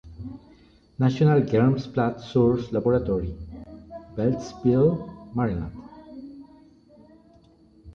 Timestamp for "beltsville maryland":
4.15-5.73